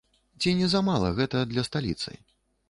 [0.43, 2.17] Ці не замала гэта для сталіцы?